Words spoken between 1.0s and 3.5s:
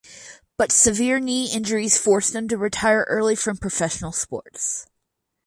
knee injuries forced him to retire early